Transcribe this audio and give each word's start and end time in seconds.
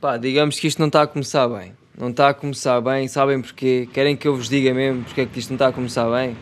Pá, 0.00 0.16
digamos 0.16 0.60
que 0.60 0.68
isto 0.68 0.78
não 0.78 0.86
está 0.86 1.02
a 1.02 1.06
começar 1.08 1.48
bem. 1.48 1.72
Não 1.98 2.10
está 2.10 2.28
a 2.28 2.34
começar 2.34 2.80
bem, 2.80 3.08
sabem 3.08 3.42
porquê? 3.42 3.88
Querem 3.92 4.16
que 4.16 4.28
eu 4.28 4.36
vos 4.36 4.48
diga 4.48 4.72
mesmo 4.72 5.02
porque 5.02 5.22
é 5.22 5.26
que 5.26 5.40
isto 5.40 5.48
não 5.48 5.56
está 5.56 5.66
a 5.66 5.72
começar 5.72 6.08
bem? 6.08 6.36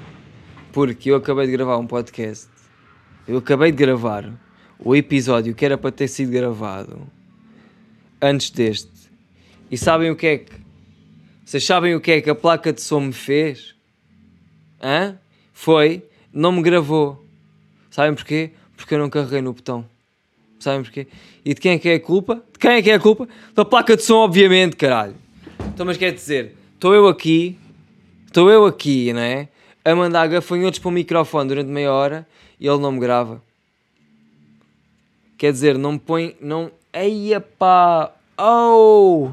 Porque 0.74 1.10
eu 1.10 1.16
acabei 1.16 1.46
de 1.46 1.52
gravar 1.52 1.78
um 1.78 1.86
podcast. 1.86 2.48
Eu 3.26 3.38
acabei 3.38 3.72
de 3.72 3.78
gravar 3.78 4.30
o 4.78 4.94
episódio 4.94 5.54
que 5.54 5.64
era 5.64 5.78
para 5.78 5.90
ter 5.90 6.06
sido 6.06 6.32
gravado 6.32 7.10
antes 8.20 8.50
deste. 8.50 8.92
E 9.70 9.78
sabem 9.78 10.10
o 10.10 10.16
que 10.16 10.26
é 10.26 10.38
que. 10.38 10.52
Vocês 11.42 11.64
sabem 11.64 11.94
o 11.94 12.00
que 12.00 12.10
é 12.10 12.20
que 12.20 12.28
a 12.28 12.34
placa 12.34 12.74
de 12.74 12.82
som 12.82 13.00
me 13.00 13.12
fez? 13.14 13.74
Hã? 14.82 15.18
Foi, 15.54 16.04
não 16.30 16.52
me 16.52 16.60
gravou. 16.60 17.26
Sabem 17.88 18.14
porquê? 18.14 18.50
Porque 18.76 18.94
eu 18.94 18.98
não 18.98 19.08
carreguei 19.08 19.40
no 19.40 19.54
botão. 19.54 19.88
Sabem 20.58 20.82
porquê? 20.82 21.06
E 21.44 21.54
de 21.54 21.60
quem 21.60 21.72
é 21.72 21.78
que 21.78 21.88
é 21.88 21.94
a 21.94 22.00
culpa? 22.00 22.42
De 22.52 22.58
quem 22.58 22.72
é 22.72 22.82
que 22.82 22.90
é 22.90 22.94
a 22.94 23.00
culpa? 23.00 23.28
Da 23.54 23.64
placa 23.64 23.96
de 23.96 24.02
som, 24.02 24.16
obviamente, 24.16 24.76
caralho. 24.76 25.14
Então, 25.68 25.84
mas 25.84 25.96
quer 25.96 26.12
dizer, 26.12 26.54
estou 26.74 26.94
eu 26.94 27.06
aqui, 27.08 27.58
estou 28.26 28.50
eu 28.50 28.64
aqui, 28.64 29.12
não 29.12 29.20
é? 29.20 29.48
A 29.84 29.94
mandar 29.94 30.26
gafanhotos 30.26 30.78
para 30.78 30.88
o 30.88 30.92
microfone 30.92 31.48
durante 31.48 31.68
meia 31.68 31.92
hora 31.92 32.26
e 32.58 32.66
ele 32.66 32.78
não 32.78 32.92
me 32.92 33.00
grava. 33.00 33.42
Quer 35.38 35.52
dizer, 35.52 35.76
não 35.76 35.92
me 35.92 35.98
põe. 35.98 36.34
Não. 36.40 36.70
Eia 36.92 37.40
pá! 37.40 38.10
Oh! 38.38 39.30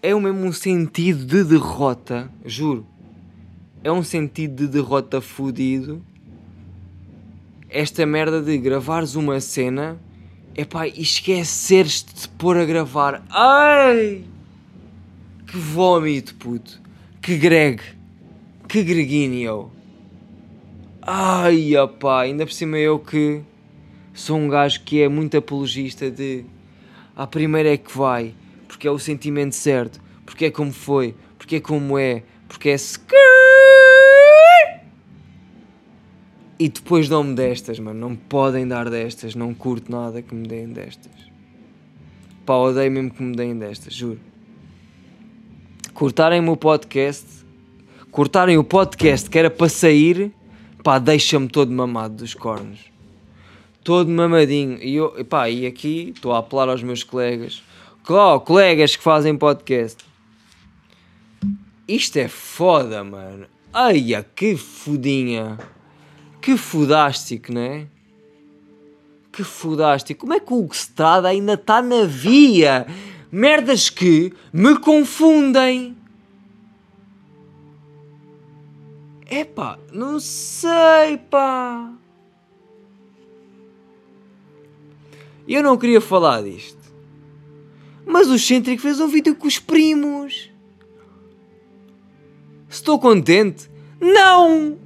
É 0.00 0.14
o 0.14 0.20
mesmo 0.20 0.46
um 0.46 0.52
sentido 0.52 1.24
de 1.24 1.44
derrota, 1.44 2.30
juro. 2.44 2.86
É 3.84 3.90
um 3.90 4.02
sentido 4.02 4.54
de 4.54 4.68
derrota 4.68 5.20
fudido 5.20 6.02
esta 7.72 8.04
merda 8.04 8.40
de 8.42 8.56
gravares 8.58 9.14
uma 9.14 9.40
cena 9.40 9.98
epá, 10.54 10.86
e 10.86 11.00
esqueceres 11.00 12.04
de 12.04 12.14
te 12.14 12.28
pôr 12.28 12.56
a 12.56 12.64
gravar. 12.64 13.22
Ai! 13.30 14.24
Que 15.46 15.56
vómito, 15.56 16.34
puto. 16.34 16.80
Que 17.20 17.36
greg. 17.36 17.80
Que 18.68 18.82
greguinho. 18.82 19.70
Ai, 21.00 21.76
opá, 21.76 22.22
ainda 22.22 22.46
por 22.46 22.52
cima 22.52 22.78
eu 22.78 22.98
que 22.98 23.42
sou 24.14 24.36
um 24.36 24.48
gajo 24.48 24.82
que 24.84 25.02
é 25.02 25.08
muito 25.08 25.36
apologista 25.36 26.10
de 26.10 26.44
a 27.16 27.26
primeira 27.26 27.70
é 27.70 27.76
que 27.76 27.96
vai, 27.96 28.34
porque 28.68 28.86
é 28.86 28.90
o 28.90 28.98
sentimento 28.98 29.54
certo, 29.54 30.00
porque 30.24 30.46
é 30.46 30.50
como 30.50 30.72
foi, 30.72 31.14
porque 31.36 31.56
é 31.56 31.60
como 31.60 31.98
é, 31.98 32.22
porque 32.48 32.70
é 32.70 32.78
E 36.62 36.68
depois 36.68 37.08
dão-me 37.08 37.34
destas, 37.34 37.80
mano. 37.80 37.98
Não 37.98 38.10
me 38.10 38.16
podem 38.16 38.68
dar 38.68 38.88
destas. 38.88 39.34
Não 39.34 39.52
curto 39.52 39.90
nada 39.90 40.22
que 40.22 40.32
me 40.32 40.46
deem 40.46 40.68
destas. 40.68 41.10
Pá, 42.46 42.54
odeio 42.54 42.88
mesmo 42.88 43.10
que 43.10 43.20
me 43.20 43.34
deem 43.34 43.58
destas, 43.58 43.92
juro. 43.92 44.20
Cortarem-me 45.92 46.48
o 46.50 46.56
podcast. 46.56 47.26
Cortarem 48.12 48.58
o 48.58 48.62
podcast 48.62 49.28
que 49.28 49.36
era 49.36 49.50
para 49.50 49.68
sair. 49.68 50.32
Pá, 50.84 51.00
deixa-me 51.00 51.48
todo 51.48 51.72
mamado 51.72 52.14
dos 52.14 52.32
cornos. 52.32 52.78
Todo 53.82 54.08
mamadinho. 54.08 54.80
E, 54.80 54.94
eu, 54.94 55.24
pá, 55.24 55.50
e 55.50 55.66
aqui 55.66 56.12
estou 56.14 56.32
a 56.32 56.38
apelar 56.38 56.68
aos 56.68 56.84
meus 56.84 57.02
colegas. 57.02 57.60
Oh, 58.08 58.38
colegas 58.38 58.94
que 58.94 59.02
fazem 59.02 59.36
podcast. 59.36 60.04
Isto 61.88 62.18
é 62.18 62.28
foda, 62.28 63.02
mano. 63.02 63.46
Ai, 63.72 64.24
que 64.36 64.56
fodinha. 64.56 65.58
Que 66.42 66.56
fodástico, 66.56 67.52
não 67.52 67.60
é? 67.60 67.86
Que 69.30 69.44
fodástico. 69.44 70.22
Como 70.22 70.34
é 70.34 70.40
que 70.40 70.52
o 70.52 70.58
Hugo 70.58 70.74
Strada 70.74 71.28
ainda 71.28 71.54
está 71.54 71.80
na 71.80 72.04
via? 72.04 72.84
Merdas 73.30 73.88
que 73.88 74.34
me 74.52 74.76
confundem. 74.76 75.96
Epá, 79.30 79.78
não 79.92 80.18
sei, 80.18 81.16
pá. 81.30 81.92
Eu 85.46 85.62
não 85.62 85.78
queria 85.78 86.00
falar 86.00 86.42
disto. 86.42 86.82
Mas 88.04 88.28
o 88.28 88.38
Centric 88.38 88.82
fez 88.82 88.98
um 88.98 89.06
vídeo 89.06 89.36
com 89.36 89.46
os 89.46 89.60
primos. 89.60 90.50
Estou 92.68 92.98
contente? 92.98 93.70
Não! 94.00 94.81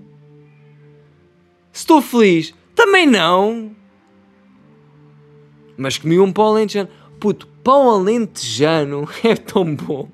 Estou 1.77 2.01
feliz? 2.01 2.55
Também 2.75 3.07
não. 3.07 3.71
Mas 5.77 5.99
comi 5.99 6.19
um 6.19 6.33
pão 6.33 6.47
alentejano. 6.47 6.89
Puto, 7.21 7.47
pão 7.63 7.91
alentejano 7.91 9.07
é 9.23 9.35
tão 9.37 9.75
bom. 9.75 10.09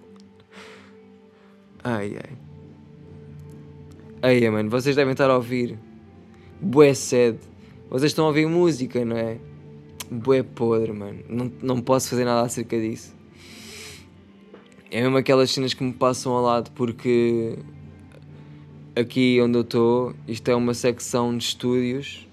Ai, 1.84 2.16
ai. 2.16 2.36
Ai, 4.22 4.50
mano, 4.50 4.68
vocês 4.68 4.96
devem 4.96 5.12
estar 5.12 5.30
a 5.30 5.36
ouvir. 5.36 5.78
Bué 6.60 6.94
sede. 6.94 7.38
Vocês 7.88 8.10
estão 8.10 8.24
a 8.24 8.28
ouvir 8.28 8.48
música, 8.48 9.04
não 9.04 9.16
é? 9.16 9.38
Bué 10.10 10.42
podre, 10.42 10.92
mano. 10.92 11.20
Não, 11.28 11.52
não 11.62 11.80
posso 11.80 12.10
fazer 12.10 12.24
nada 12.24 12.44
acerca 12.44 12.76
disso. 12.76 13.14
É 14.90 15.00
mesmo 15.00 15.16
aquelas 15.16 15.52
cenas 15.52 15.74
que 15.74 15.84
me 15.84 15.92
passam 15.92 16.32
ao 16.32 16.42
lado 16.42 16.72
porque 16.72 17.56
aqui 18.94 19.40
onde 19.42 19.58
eu 19.58 19.62
estou, 19.62 20.14
isto 20.28 20.48
é 20.48 20.54
uma 20.54 20.74
secção 20.74 21.36
de 21.36 21.44
estúdios, 21.44 22.26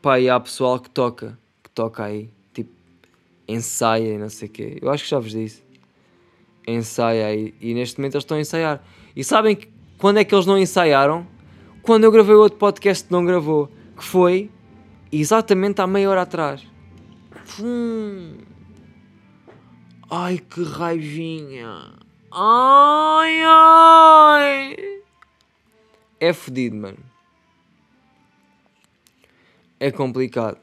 pá, 0.00 0.18
e 0.18 0.28
há 0.28 0.38
pessoal 0.38 0.78
que 0.78 0.90
toca, 0.90 1.38
que 1.62 1.70
toca 1.70 2.04
aí, 2.04 2.30
tipo, 2.52 2.70
ensaia 3.48 4.14
e 4.14 4.18
não 4.18 4.28
sei 4.28 4.48
o 4.48 4.50
quê. 4.50 4.78
Eu 4.80 4.90
acho 4.90 5.04
que 5.04 5.10
já 5.10 5.18
vos 5.18 5.32
disse. 5.32 5.62
Ensaia 6.66 7.26
aí, 7.26 7.54
e 7.60 7.74
neste 7.74 7.98
momento 7.98 8.14
eles 8.14 8.24
estão 8.24 8.36
a 8.36 8.40
ensaiar. 8.40 8.84
E 9.16 9.24
sabem 9.24 9.56
que, 9.56 9.68
quando 9.98 10.18
é 10.18 10.24
que 10.24 10.34
eles 10.34 10.46
não 10.46 10.58
ensaiaram? 10.58 11.26
Quando 11.82 12.04
eu 12.04 12.12
gravei 12.12 12.34
outro 12.34 12.58
podcast 12.58 13.04
que 13.04 13.12
não 13.12 13.24
gravou, 13.24 13.68
que 13.96 14.04
foi 14.04 14.50
exatamente 15.10 15.80
há 15.80 15.86
meia 15.86 16.10
hora 16.10 16.22
atrás. 16.22 16.66
Hum. 17.60 18.36
Ai 20.10 20.38
que 20.38 20.62
raivinha! 20.62 21.94
Ai 22.32 23.42
ai! 23.44 24.89
É 26.20 26.32
fodido, 26.32 26.76
mano. 26.76 26.98
É 29.80 29.90
complicado. 29.90 30.58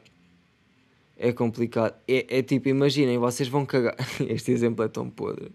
É 1.18 1.32
complicado. 1.32 1.94
É, 2.06 2.38
é 2.38 2.42
tipo, 2.42 2.68
imaginem, 2.68 3.18
vocês 3.18 3.48
vão 3.48 3.66
cagar. 3.66 3.96
Este 4.28 4.52
exemplo 4.52 4.84
é 4.84 4.88
tão 4.88 5.10
podre. 5.10 5.50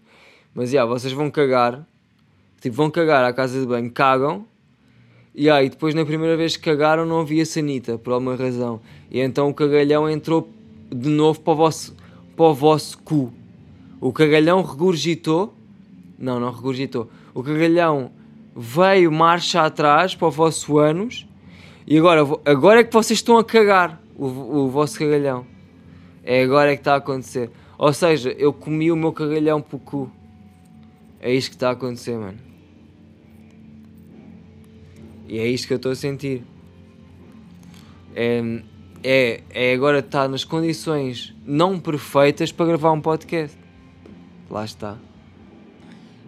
Mas 0.54 0.70
já, 0.70 0.80
yeah, 0.80 0.92
vocês 0.92 1.12
vão 1.14 1.30
cagar. 1.30 1.86
Tipo, 2.60 2.76
vão 2.76 2.90
cagar 2.90 3.24
à 3.24 3.32
casa 3.32 3.58
de 3.58 3.66
banho, 3.66 3.90
cagam. 3.90 4.46
E 5.34 5.50
aí, 5.50 5.68
depois 5.70 5.94
na 5.94 6.04
primeira 6.04 6.36
vez 6.36 6.56
que 6.56 6.62
cagaram 6.62 7.04
não 7.04 7.20
havia 7.20 7.44
sanita, 7.44 7.98
por 7.98 8.12
alguma 8.12 8.36
razão. 8.36 8.80
E 9.10 9.18
então 9.20 9.48
o 9.48 9.54
cagalhão 9.54 10.08
entrou 10.08 10.48
de 10.94 11.08
novo 11.08 11.40
para 11.40 11.52
o 11.54 11.56
vosso, 11.56 11.96
para 12.36 12.44
o 12.44 12.54
vosso 12.54 12.98
cu. 12.98 13.32
O 14.00 14.12
cagalhão 14.12 14.62
regurgitou. 14.62 15.54
Não, 16.18 16.38
não 16.38 16.52
regurgitou. 16.52 17.10
O 17.32 17.42
cagalhão 17.42 18.12
veio 18.56 19.10
marcha 19.10 19.62
atrás 19.62 20.14
para 20.14 20.28
o 20.28 20.30
vosso 20.30 20.78
ânus 20.78 21.26
e 21.86 21.98
agora, 21.98 22.20
agora 22.44 22.80
é 22.80 22.84
que 22.84 22.92
vocês 22.92 23.18
estão 23.18 23.36
a 23.36 23.44
cagar 23.44 24.00
o, 24.16 24.26
o 24.26 24.70
vosso 24.70 24.98
cagalhão. 24.98 25.46
É 26.22 26.42
agora 26.42 26.72
é 26.72 26.76
que 26.76 26.80
está 26.80 26.94
a 26.94 26.96
acontecer. 26.96 27.50
Ou 27.76 27.92
seja, 27.92 28.30
eu 28.30 28.52
comi 28.52 28.90
o 28.90 28.96
meu 28.96 29.12
cagalhão 29.12 29.60
para 29.60 29.76
o 29.76 29.78
cu. 29.78 30.10
É 31.20 31.32
isto 31.32 31.50
que 31.50 31.56
está 31.56 31.68
a 31.68 31.72
acontecer, 31.72 32.16
mano. 32.16 32.38
E 35.28 35.38
é 35.38 35.46
isto 35.46 35.66
que 35.66 35.74
eu 35.74 35.76
estou 35.76 35.92
a 35.92 35.96
sentir. 35.96 36.42
É, 38.14 38.62
é, 39.02 39.42
é 39.50 39.74
agora 39.74 39.98
estar 39.98 40.28
nas 40.28 40.44
condições 40.44 41.34
não 41.44 41.78
perfeitas 41.78 42.50
para 42.50 42.66
gravar 42.66 42.92
um 42.92 43.00
podcast. 43.00 43.58
Lá 44.50 44.64
está. 44.64 44.96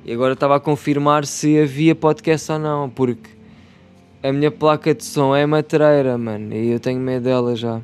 E 0.06 0.12
agora 0.12 0.34
estava 0.34 0.54
a 0.54 0.60
confirmar 0.60 1.26
se 1.26 1.58
havia 1.58 1.92
podcast 1.92 2.52
ou 2.52 2.60
não, 2.60 2.88
porque 2.88 3.28
a 4.22 4.32
minha 4.32 4.52
placa 4.52 4.94
de 4.94 5.04
som 5.04 5.34
é 5.34 5.44
matreira, 5.44 6.16
mano, 6.16 6.54
e 6.54 6.70
eu 6.70 6.78
tenho 6.78 7.00
medo 7.00 7.24
dela 7.24 7.56
já. 7.56 7.82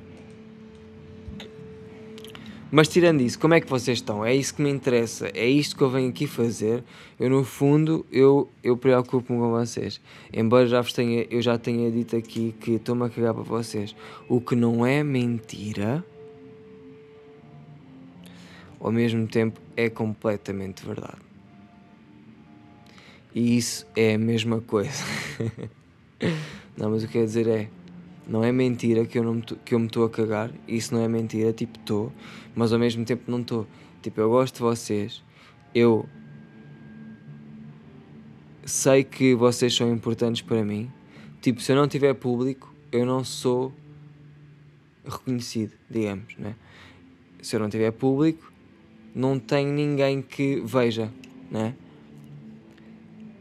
Mas 2.71 2.87
tirando 2.87 3.23
isso, 3.23 3.37
como 3.41 3.55
é 3.55 3.61
que 3.61 3.69
vocês 3.69 3.99
estão? 3.99 4.25
É 4.25 4.33
isso 4.33 4.55
que 4.55 4.63
me 4.63 4.71
interessa, 4.71 5.33
é 5.35 5.49
isto 5.49 5.77
que 5.77 5.83
eu 5.83 5.91
venho 5.91 6.11
aqui 6.11 6.29
fazer. 6.29 6.85
Eu 7.19 7.29
no 7.29 7.43
fundo, 7.43 8.07
eu, 8.13 8.49
eu 8.63 8.77
preocupo-me 8.77 9.41
com 9.41 9.51
vocês. 9.51 10.01
Embora 10.33 10.65
já 10.69 10.81
vos 10.81 10.93
tenha, 10.93 11.27
eu 11.29 11.43
já 11.43 11.59
tenha 11.59 11.91
dito 11.91 12.15
aqui 12.15 12.55
que 12.61 12.75
estou-me 12.75 13.05
a 13.05 13.09
cagar 13.09 13.35
para 13.35 13.43
vocês. 13.43 13.97
O 14.29 14.41
que 14.41 14.55
não 14.55 14.87
é 14.87 15.03
mentira, 15.03 16.05
ao 18.79 18.93
mesmo 18.93 19.27
tempo 19.27 19.61
é 19.77 19.91
completamente 19.91 20.87
verdade. 20.87 21.31
E 23.34 23.56
isso 23.56 23.87
é 23.96 24.14
a 24.14 24.19
mesma 24.19 24.61
coisa. 24.61 25.05
não, 26.76 26.90
mas 26.90 27.02
o 27.02 27.06
que 27.06 27.14
quer 27.14 27.25
dizer 27.25 27.46
é. 27.49 27.69
Não 28.26 28.44
é 28.44 28.52
mentira 28.52 29.05
que 29.05 29.19
eu, 29.19 29.25
não 29.25 29.34
me, 29.34 29.43
que 29.43 29.75
eu 29.75 29.79
me 29.81 29.87
estou 29.87 30.05
a 30.05 30.11
cagar. 30.11 30.52
Isso 30.69 30.94
não 30.94 31.02
é 31.02 31.08
mentira, 31.08 31.52
tipo 31.52 31.79
estou. 31.79 32.12
Mas 32.55 32.73
ao 32.73 32.79
mesmo 32.79 33.05
tempo 33.05 33.31
não 33.31 33.40
estou. 33.40 33.67
Tipo, 34.00 34.20
eu 34.20 34.31
gosto 34.31 34.55
de 34.55 34.61
vocês. 34.61 35.23
Eu 35.75 36.08
sei 38.64 39.02
que 39.02 39.35
vocês 39.35 39.75
são 39.75 39.93
importantes 39.93 40.43
para 40.43 40.64
mim. 40.64 40.90
Tipo, 41.40 41.61
se 41.61 41.73
eu 41.73 41.76
não 41.76 41.88
tiver 41.88 42.14
público, 42.14 42.73
eu 42.93 43.05
não 43.05 43.25
sou 43.25 43.73
reconhecido, 45.05 45.73
digamos, 45.90 46.37
né? 46.37 46.55
Se 47.40 47.56
eu 47.56 47.61
não 47.61 47.69
tiver 47.69 47.90
público, 47.90 48.52
não 49.14 49.38
tenho 49.38 49.73
ninguém 49.73 50.23
que 50.23 50.62
veja, 50.64 51.11
né? 51.50 51.75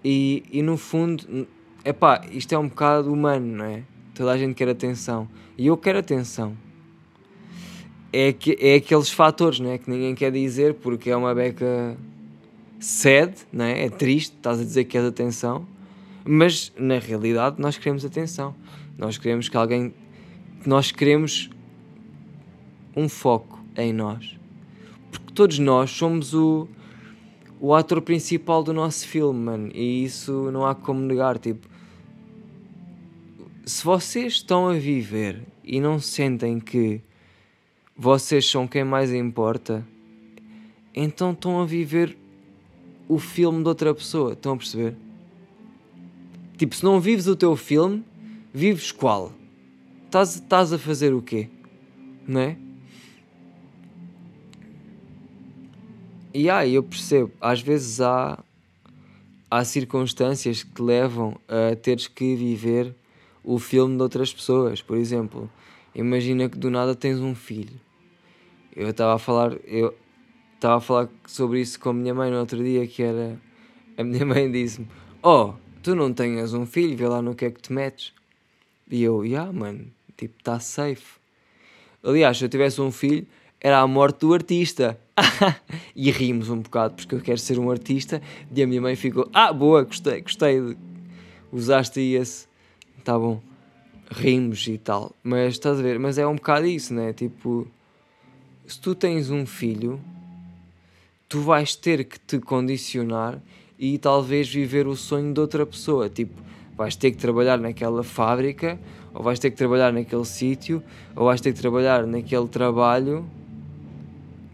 E, 0.03 0.43
e 0.51 0.61
no 0.61 0.77
fundo, 0.77 1.47
é 1.83 1.93
pá, 1.93 2.21
isto 2.31 2.53
é 2.53 2.57
um 2.57 2.67
bocado 2.67 3.11
humano, 3.11 3.57
não 3.57 3.65
é? 3.65 3.83
Toda 4.15 4.31
a 4.31 4.37
gente 4.37 4.55
quer 4.55 4.69
atenção. 4.69 5.27
E 5.57 5.67
eu 5.67 5.77
quero 5.77 5.99
atenção. 5.99 6.55
É, 8.11 8.33
que, 8.33 8.57
é 8.59 8.75
aqueles 8.75 9.09
fatores, 9.09 9.59
não 9.59 9.69
é? 9.69 9.77
Que 9.77 9.89
ninguém 9.89 10.13
quer 10.15 10.31
dizer 10.31 10.75
porque 10.75 11.09
é 11.09 11.15
uma 11.15 11.33
beca 11.33 11.97
sad, 12.79 13.33
não 13.53 13.65
é? 13.65 13.85
É 13.85 13.89
triste, 13.89 14.33
estás 14.35 14.59
a 14.59 14.63
dizer 14.63 14.83
que 14.83 14.91
queres 14.91 15.07
atenção. 15.07 15.65
Mas 16.25 16.71
na 16.77 16.99
realidade 16.99 17.59
nós 17.59 17.77
queremos 17.77 18.03
atenção. 18.03 18.55
Nós 18.97 19.17
queremos 19.17 19.47
que 19.49 19.57
alguém. 19.57 19.93
Nós 20.65 20.91
queremos 20.91 21.49
um 22.95 23.07
foco 23.07 23.63
em 23.77 23.93
nós. 23.93 24.37
Porque 25.09 25.33
todos 25.33 25.57
nós 25.57 25.91
somos 25.91 26.33
o, 26.33 26.67
o 27.61 27.75
ator 27.75 28.01
principal 28.01 28.63
do 28.63 28.73
nosso 28.73 29.07
filme, 29.07 29.39
mano. 29.39 29.71
E 29.71 30.03
isso 30.03 30.49
não 30.51 30.65
há 30.65 30.73
como 30.73 30.99
negar. 30.99 31.37
Tipo, 31.37 31.67
se 33.63 33.83
vocês 33.83 34.33
estão 34.33 34.67
a 34.67 34.73
viver 34.73 35.43
e 35.63 35.79
não 35.79 35.99
sentem 35.99 36.59
que 36.59 36.99
vocês 37.95 38.49
são 38.49 38.67
quem 38.67 38.83
mais 38.83 39.13
importa, 39.13 39.85
então 40.93 41.33
estão 41.33 41.61
a 41.61 41.65
viver 41.65 42.17
o 43.07 43.19
filme 43.19 43.61
de 43.61 43.69
outra 43.69 43.93
pessoa. 43.93 44.33
Estão 44.33 44.53
a 44.53 44.57
perceber? 44.57 44.95
Tipo, 46.57 46.75
se 46.75 46.83
não 46.83 46.99
vives 46.99 47.27
o 47.27 47.35
teu 47.35 47.55
filme, 47.55 48.03
vives 48.51 48.91
qual? 48.91 49.31
Estás 50.05 50.73
a 50.73 50.79
fazer 50.79 51.13
o 51.13 51.21
quê? 51.21 51.47
Não 52.27 52.41
é? 52.41 52.57
E 56.33 56.49
aí 56.49 56.75
eu 56.75 56.83
percebo, 56.83 57.31
às 57.41 57.61
vezes 57.61 57.99
há, 57.99 58.41
há 59.49 59.65
circunstâncias 59.65 60.63
que 60.63 60.71
te 60.71 60.81
levam 60.81 61.37
a 61.47 61.75
teres 61.75 62.07
que 62.07 62.35
viver 62.35 62.95
o 63.43 63.59
filme 63.59 63.97
de 63.97 64.01
outras 64.01 64.33
pessoas. 64.33 64.81
Por 64.81 64.97
exemplo, 64.97 65.49
imagina 65.93 66.47
que 66.47 66.57
do 66.57 66.71
nada 66.71 66.95
tens 66.95 67.19
um 67.19 67.35
filho. 67.35 67.79
Eu 68.73 68.89
estava 68.89 69.15
a 69.15 69.19
falar, 69.19 69.57
eu 69.65 69.93
estava 70.55 70.77
a 70.77 70.81
falar 70.81 71.09
sobre 71.27 71.59
isso 71.59 71.77
com 71.77 71.89
a 71.89 71.93
minha 71.93 72.13
mãe 72.13 72.31
no 72.31 72.39
outro 72.39 72.63
dia, 72.63 72.87
que 72.87 73.03
era 73.03 73.37
a 73.97 74.03
minha 74.03 74.25
mãe 74.25 74.49
disse-me: 74.49 74.87
"Oh, 75.21 75.53
tu 75.83 75.93
não 75.95 76.13
tenhas 76.13 76.53
um 76.53 76.65
filho, 76.65 76.95
vê 76.95 77.07
lá 77.07 77.21
no 77.21 77.35
que 77.35 77.43
é 77.43 77.51
que 77.51 77.61
te 77.61 77.73
metes". 77.73 78.13
E 78.89 79.03
eu, 79.03 79.25
yeah, 79.25 79.51
mano, 79.51 79.87
tipo, 80.17 80.37
está 80.37 80.61
safe. 80.61 81.19
Aliás, 82.01 82.37
se 82.37 82.45
eu 82.45 82.49
tivesse 82.49 82.79
um 82.79 82.91
filho, 82.91 83.27
era 83.59 83.79
a 83.79 83.87
morte 83.87 84.21
do 84.21 84.33
artista. 84.33 84.99
e 85.95 86.09
rimos 86.11 86.49
um 86.49 86.59
bocado, 86.59 86.95
porque 86.95 87.15
eu 87.15 87.21
quero 87.21 87.37
ser 87.37 87.59
um 87.59 87.69
artista. 87.69 88.21
E 88.53 88.63
a 88.63 88.67
minha 88.67 88.81
mãe 88.81 88.95
ficou, 88.95 89.29
ah, 89.33 89.51
boa, 89.51 89.83
gostei, 89.83 90.21
gostei. 90.21 90.59
De... 90.59 90.77
Usaste 91.51 91.99
esse 91.99 92.51
tá 93.03 93.17
bom, 93.17 93.41
rimos 94.09 94.67
e 94.67 94.77
tal, 94.77 95.15
mas 95.23 95.53
estás 95.53 95.79
a 95.79 95.81
ver, 95.81 95.97
mas 95.99 96.17
é 96.17 96.25
um 96.25 96.35
bocado 96.35 96.65
isso, 96.67 96.93
né? 96.93 97.13
Tipo, 97.13 97.67
se 98.65 98.79
tu 98.79 98.93
tens 98.93 99.29
um 99.29 99.45
filho, 99.45 99.99
tu 101.27 101.41
vais 101.41 101.75
ter 101.75 102.03
que 102.03 102.19
te 102.19 102.39
condicionar 102.39 103.41
e 103.77 103.97
talvez 103.97 104.47
viver 104.47 104.87
o 104.87 104.95
sonho 104.95 105.33
de 105.33 105.39
outra 105.39 105.65
pessoa, 105.65 106.09
tipo, 106.09 106.39
vais 106.77 106.95
ter 106.95 107.11
que 107.11 107.17
trabalhar 107.17 107.57
naquela 107.57 108.03
fábrica, 108.03 108.79
ou 109.13 109.23
vais 109.23 109.39
ter 109.39 109.49
que 109.49 109.57
trabalhar 109.57 109.91
naquele 109.91 110.25
sítio, 110.25 110.83
ou 111.15 111.25
vais 111.25 111.41
ter 111.41 111.53
que 111.53 111.59
trabalhar 111.59 112.05
naquele 112.05 112.47
trabalho, 112.47 113.25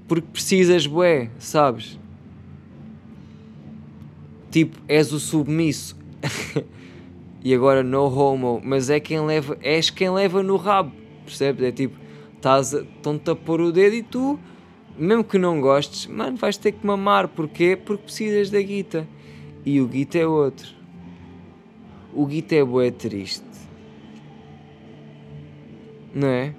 porque 0.08 0.28
precisas, 0.32 0.88
bué, 0.88 1.30
sabes? 1.38 2.00
Tipo, 4.50 4.80
és 4.88 5.12
o 5.12 5.20
submisso. 5.20 5.98
e 7.44 7.54
agora 7.54 7.84
no 7.84 8.06
homo, 8.06 8.62
mas 8.64 8.90
é 8.90 9.00
quem 9.00 9.20
leva, 9.26 9.58
és 9.62 9.90
quem 9.90 10.10
leva 10.10 10.42
no 10.42 10.56
rabo, 10.56 10.92
percebes? 11.26 11.64
É 11.68 11.72
tipo, 11.72 11.98
estão-te 12.38 13.30
a 13.30 13.36
pôr 13.36 13.62
o 13.62 13.72
dedo 13.72 13.96
e 13.96 14.04
tu, 14.04 14.40
mesmo 14.98 15.24
que 15.24 15.38
não 15.38 15.60
gostes, 15.62 16.08
mano, 16.08 16.38
vais 16.38 16.58
ter 16.58 16.72
que 16.72 16.86
mamar, 16.86 17.28
porquê? 17.28 17.76
Porque 17.76 18.04
precisas 18.04 18.50
da 18.50 18.62
guita. 18.62 19.08
E 19.66 19.82
o 19.82 19.88
guita 19.88 20.18
é 20.18 20.26
outro. 20.26 20.70
O 22.14 22.26
guita 22.26 22.56
é 22.56 22.64
bué 22.64 22.90
triste. 22.90 23.46
Não 26.16 26.28
é? 26.28 26.56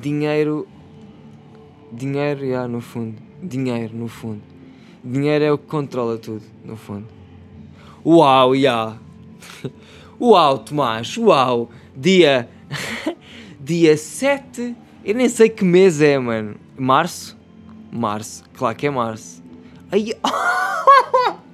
Dinheiro. 0.00 0.66
Dinheiro, 1.92 2.46
já, 2.48 2.66
no 2.66 2.80
fundo. 2.80 3.16
Dinheiro, 3.42 3.96
no 3.96 4.08
fundo. 4.08 4.42
Dinheiro 5.02 5.44
é 5.44 5.52
o 5.52 5.58
que 5.58 5.66
controla 5.66 6.18
tudo, 6.18 6.42
no 6.64 6.76
fundo. 6.76 7.06
Uau, 8.04 8.56
já. 8.56 8.96
Uau, 10.20 10.58
Tomás, 10.58 11.16
uau. 11.16 11.70
Dia. 11.94 12.48
Dia 13.60 13.96
7. 13.96 14.76
Eu 15.04 15.14
nem 15.14 15.28
sei 15.28 15.48
que 15.48 15.64
mês 15.64 16.00
é, 16.00 16.18
mano. 16.18 16.56
Março? 16.76 17.36
Março. 17.92 18.44
Claro 18.54 18.76
que 18.76 18.86
é 18.86 18.90
março. 18.90 19.42
Ai. 19.90 20.12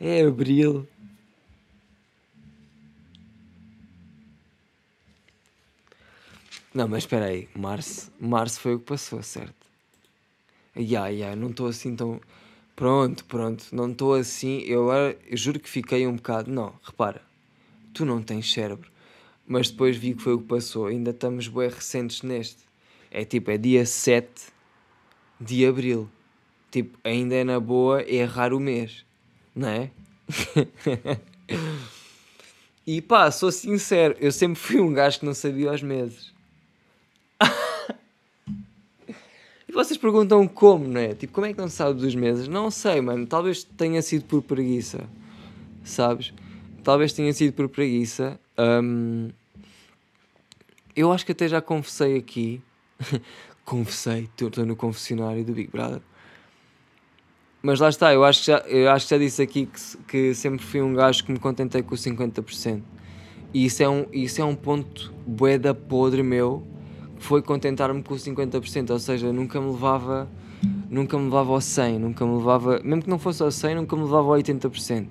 É 0.00 0.22
abril. 0.22 0.86
Não, 6.74 6.86
mas 6.86 7.04
espera 7.04 7.26
aí. 7.26 7.48
Março, 7.54 8.12
março 8.20 8.60
foi 8.60 8.74
o 8.74 8.78
que 8.78 8.84
passou, 8.84 9.22
certo? 9.22 9.54
Ya, 10.76 11.08
ya, 11.08 11.34
não 11.34 11.50
estou 11.50 11.66
assim 11.66 11.96
tão. 11.96 12.20
Pronto, 12.76 13.24
pronto, 13.24 13.64
não 13.72 13.90
estou 13.90 14.14
assim. 14.14 14.60
Eu 14.60 14.92
eu 14.92 15.36
juro 15.36 15.58
que 15.58 15.68
fiquei 15.68 16.06
um 16.06 16.16
bocado. 16.16 16.50
Não, 16.50 16.74
repara, 16.82 17.22
tu 17.94 18.04
não 18.04 18.22
tens 18.22 18.52
cérebro. 18.52 18.90
Mas 19.46 19.70
depois 19.70 19.96
vi 19.96 20.14
que 20.14 20.22
foi 20.22 20.34
o 20.34 20.38
que 20.38 20.46
passou. 20.46 20.86
Ainda 20.86 21.10
estamos 21.10 21.48
bem 21.48 21.68
recentes 21.68 22.22
neste. 22.22 22.62
É 23.10 23.24
tipo, 23.24 23.50
é 23.50 23.56
dia 23.56 23.86
7 23.86 24.28
de 25.40 25.66
abril. 25.66 26.08
Tipo, 26.70 26.98
ainda 27.02 27.34
é 27.34 27.44
na 27.44 27.58
boa 27.58 28.02
errar 28.02 28.52
o 28.52 28.60
mês. 28.60 29.06
Não 29.54 29.68
é? 29.68 29.90
e 32.86 33.00
pá, 33.00 33.30
sou 33.30 33.50
sincero, 33.50 34.14
eu 34.20 34.30
sempre 34.30 34.60
fui 34.60 34.80
um 34.80 34.92
gajo 34.92 35.20
que 35.20 35.26
não 35.26 35.34
sabia 35.34 35.72
os 35.72 35.82
meses. 35.82 36.37
Vocês 39.78 39.96
perguntam 39.96 40.48
como, 40.48 40.88
não 40.88 41.00
é? 41.00 41.14
Tipo, 41.14 41.32
como 41.34 41.46
é 41.46 41.52
que 41.52 41.58
não 41.60 41.68
sabe 41.68 42.00
dos 42.00 42.12
meses? 42.12 42.48
Não 42.48 42.68
sei, 42.68 43.00
mano. 43.00 43.24
Talvez 43.28 43.62
tenha 43.62 44.02
sido 44.02 44.24
por 44.24 44.42
preguiça. 44.42 45.08
Sabes? 45.84 46.34
Talvez 46.82 47.12
tenha 47.12 47.32
sido 47.32 47.52
por 47.52 47.68
preguiça. 47.68 48.40
Um, 48.58 49.28
eu 50.96 51.12
acho 51.12 51.24
que 51.24 51.30
até 51.30 51.46
já 51.46 51.60
confessei 51.60 52.16
aqui. 52.16 52.60
confessei, 53.64 54.28
estou 54.36 54.66
no 54.66 54.74
confessionário 54.74 55.44
do 55.44 55.52
Big 55.52 55.70
Brother. 55.70 56.00
Mas 57.62 57.78
lá 57.78 57.88
está, 57.88 58.12
eu 58.12 58.24
acho 58.24 58.40
que 58.40 58.46
já, 58.46 58.58
eu 58.66 58.90
acho 58.90 59.06
que 59.06 59.14
já 59.14 59.18
disse 59.18 59.40
aqui 59.40 59.66
que, 59.66 59.98
que 60.08 60.34
sempre 60.34 60.66
fui 60.66 60.82
um 60.82 60.92
gajo 60.92 61.24
que 61.24 61.30
me 61.30 61.38
contentei 61.38 61.82
com 61.84 61.94
o 61.94 61.98
50%. 61.98 62.82
E 63.54 63.64
isso 63.64 63.80
é 63.80 63.88
um, 63.88 64.06
isso 64.12 64.40
é 64.40 64.44
um 64.44 64.56
ponto 64.56 65.14
bué 65.24 65.56
da 65.56 65.72
podre 65.72 66.24
meu 66.24 66.66
foi 67.24 67.42
contentar-me 67.42 68.02
com 68.02 68.14
o 68.14 68.16
50%, 68.16 68.90
ou 68.90 68.98
seja, 68.98 69.32
nunca 69.32 69.60
me 69.60 69.70
levava 69.70 70.28
nunca 70.90 71.18
me 71.18 71.24
levava 71.24 71.52
ao 71.52 71.60
100, 71.60 71.98
nunca 71.98 72.26
me 72.26 72.36
levava, 72.36 72.80
mesmo 72.82 73.02
que 73.02 73.10
não 73.10 73.18
fosse 73.18 73.42
ao 73.42 73.50
100, 73.50 73.76
nunca 73.76 73.96
me 73.96 74.02
levava 74.02 74.28
ao 74.28 74.40
80%. 74.40 75.06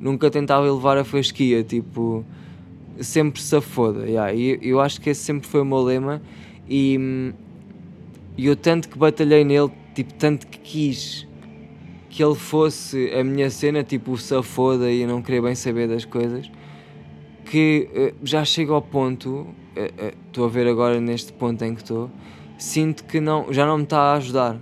Nunca 0.00 0.30
tentava 0.30 0.66
elevar 0.66 0.98
a 0.98 1.04
fasquia, 1.04 1.62
tipo, 1.62 2.24
sempre 3.00 3.40
se 3.40 3.60
foda. 3.60 4.04
Yeah. 4.06 4.32
E 4.32 4.58
eu 4.62 4.80
acho 4.80 5.00
que 5.00 5.10
esse 5.10 5.20
sempre 5.20 5.48
foi 5.48 5.60
o 5.60 5.64
meu 5.64 5.82
lema 5.82 6.20
e, 6.68 7.32
e 8.36 8.46
eu 8.46 8.56
tanto 8.56 8.88
que 8.88 8.98
batalhei 8.98 9.44
nele, 9.44 9.70
tipo, 9.94 10.12
tanto 10.14 10.46
que 10.46 10.58
quis 10.58 11.26
que 12.10 12.22
ele 12.22 12.34
fosse 12.34 13.10
a 13.14 13.24
minha 13.24 13.48
cena, 13.48 13.82
tipo, 13.82 14.12
o 14.12 14.18
safoda 14.18 14.90
e 14.90 15.06
não 15.06 15.22
queria 15.22 15.40
bem 15.40 15.54
saber 15.54 15.88
das 15.88 16.04
coisas, 16.04 16.50
que 17.52 17.86
uh, 17.92 18.26
já 18.26 18.46
chego 18.46 18.72
ao 18.72 18.80
ponto, 18.80 19.46
estou 19.76 20.44
uh, 20.44 20.46
uh, 20.46 20.48
a 20.48 20.50
ver 20.50 20.66
agora 20.66 20.98
neste 20.98 21.34
ponto 21.34 21.62
em 21.62 21.74
que 21.74 21.82
estou, 21.82 22.10
sinto 22.56 23.04
que 23.04 23.20
não, 23.20 23.52
já 23.52 23.66
não 23.66 23.76
me 23.76 23.84
está 23.84 23.98
a 23.98 24.14
ajudar. 24.14 24.58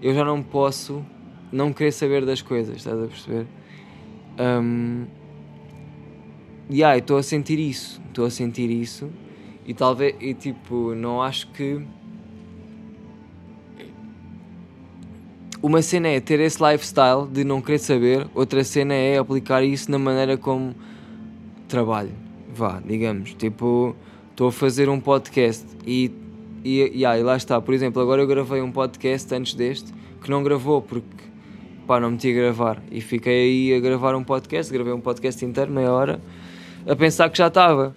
Eu 0.00 0.14
já 0.14 0.24
não 0.24 0.42
posso 0.42 1.04
não 1.52 1.74
querer 1.74 1.92
saber 1.92 2.24
das 2.24 2.40
coisas, 2.40 2.78
estás 2.78 2.98
a 2.98 3.06
perceber? 3.06 3.46
Um, 4.40 5.04
yeah, 6.70 6.96
estou 6.96 7.18
a 7.18 7.22
sentir 7.22 7.58
isso, 7.58 8.00
estou 8.08 8.24
a 8.24 8.30
sentir 8.30 8.70
isso 8.70 9.10
e 9.66 9.74
talvez, 9.74 10.16
e 10.18 10.32
tipo, 10.32 10.94
não 10.94 11.20
acho 11.20 11.48
que 11.48 11.82
uma 15.62 15.82
cena 15.82 16.08
é 16.08 16.18
ter 16.18 16.40
esse 16.40 16.56
lifestyle 16.64 17.28
de 17.30 17.44
não 17.44 17.60
querer 17.60 17.78
saber, 17.78 18.26
outra 18.34 18.64
cena 18.64 18.94
é 18.94 19.18
aplicar 19.18 19.62
isso 19.62 19.90
na 19.90 19.98
maneira 19.98 20.38
como 20.38 20.74
trabalho. 21.68 22.21
Vá, 22.54 22.82
digamos, 22.84 23.32
tipo, 23.32 23.96
estou 24.30 24.48
a 24.48 24.52
fazer 24.52 24.88
um 24.90 25.00
podcast 25.00 25.64
e, 25.86 26.12
e, 26.62 26.80
e 26.94 27.22
lá 27.22 27.34
está. 27.34 27.58
Por 27.60 27.72
exemplo, 27.72 28.02
agora 28.02 28.20
eu 28.20 28.26
gravei 28.26 28.60
um 28.60 28.70
podcast 28.70 29.34
antes 29.34 29.54
deste 29.54 29.90
que 30.22 30.30
não 30.30 30.42
gravou 30.42 30.82
porque 30.82 31.24
pá, 31.86 31.98
não 31.98 32.10
meti 32.10 32.30
a 32.30 32.34
gravar 32.34 32.82
e 32.90 33.00
fiquei 33.00 33.70
aí 33.70 33.74
a 33.74 33.80
gravar 33.80 34.14
um 34.14 34.22
podcast. 34.22 34.70
Gravei 34.70 34.92
um 34.92 35.00
podcast 35.00 35.42
inteiro, 35.42 35.72
meia 35.72 35.90
hora, 35.90 36.20
a 36.86 36.94
pensar 36.94 37.30
que 37.30 37.38
já 37.38 37.46
estava. 37.46 37.96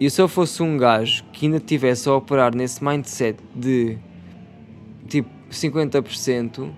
E 0.00 0.08
se 0.08 0.22
eu 0.22 0.28
fosse 0.28 0.62
um 0.62 0.78
gajo 0.78 1.22
que 1.32 1.44
ainda 1.44 1.58
estivesse 1.58 2.08
a 2.08 2.14
operar 2.14 2.54
nesse 2.54 2.82
mindset 2.82 3.38
de 3.54 3.98
tipo 5.06 5.28
50%, 5.50 6.70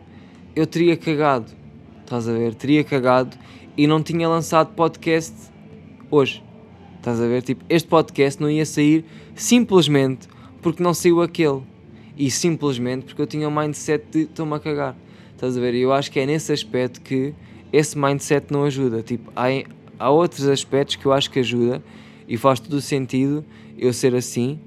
eu 0.56 0.66
teria 0.66 0.96
cagado. 0.96 1.52
Estás 2.00 2.28
a 2.28 2.32
ver? 2.32 2.54
Teria 2.56 2.82
cagado 2.82 3.36
e 3.76 3.86
não 3.86 4.02
tinha 4.02 4.28
lançado 4.28 4.74
podcast 4.74 5.50
hoje. 6.10 6.42
Estás 6.96 7.20
a 7.20 7.26
ver? 7.26 7.42
Tipo, 7.42 7.64
este 7.68 7.88
podcast 7.88 8.40
não 8.40 8.50
ia 8.50 8.66
sair 8.66 9.04
simplesmente 9.34 10.28
porque 10.60 10.82
não 10.82 10.92
saiu 10.92 11.22
aquele. 11.22 11.62
E 12.16 12.30
simplesmente 12.30 13.06
porque 13.06 13.22
eu 13.22 13.26
tinha 13.26 13.48
um 13.48 13.50
mindset 13.50 14.04
de 14.10 14.20
estou-me 14.22 14.54
a 14.54 14.58
cagar. 14.58 14.96
Estás 15.34 15.56
a 15.56 15.60
ver? 15.60 15.74
E 15.74 15.80
eu 15.80 15.92
acho 15.92 16.10
que 16.10 16.20
é 16.20 16.26
nesse 16.26 16.52
aspecto 16.52 17.00
que 17.00 17.32
esse 17.72 17.96
mindset 17.96 18.52
não 18.52 18.64
ajuda. 18.64 19.02
Tipo, 19.02 19.32
há, 19.34 19.46
há 19.98 20.10
outros 20.10 20.46
aspectos 20.46 20.96
que 20.96 21.06
eu 21.06 21.12
acho 21.12 21.30
que 21.30 21.38
ajuda 21.38 21.82
e 22.28 22.36
faz 22.36 22.60
todo 22.60 22.74
o 22.74 22.80
sentido 22.80 23.44
eu 23.78 23.92
ser 23.92 24.14
assim 24.14 24.58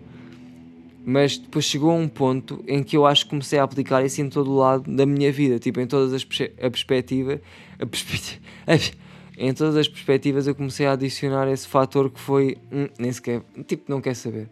mas 1.06 1.38
depois 1.38 1.66
chegou 1.66 1.92
a 1.92 1.96
um 1.96 2.08
ponto 2.08 2.64
em 2.68 2.82
que 2.82 2.96
eu 2.96 3.06
acho 3.06 3.26
que 3.26 3.30
comecei 3.32 3.60
a 3.60 3.64
aplicar 3.64 4.06
isso 4.06 4.22
em 4.22 4.30
todo 4.30 4.52
o 4.52 4.56
lado 4.56 4.90
da 4.90 5.06
minha 5.06 5.32
vida, 5.32 5.60
tipo, 5.60 5.80
em 5.80 5.88
todas 5.88 6.14
as 6.14 6.26
a 6.62 6.70
perspectiva, 6.70 7.42
a 7.78 7.86
perspectiva 7.86 8.42
em 9.38 9.54
todas 9.54 9.76
as 9.76 9.88
perspectivas 9.88 10.48
eu 10.48 10.56
comecei 10.56 10.86
a 10.86 10.94
adicionar 10.94 11.48
esse 11.52 11.68
fator 11.68 12.10
que 12.10 12.20
foi, 12.20 12.58
hum, 12.72 12.88
nem 12.98 13.12
sequer, 13.12 13.42
tipo, 13.68 13.92
não 13.92 14.02
quer 14.02 14.16
saber. 14.16 14.50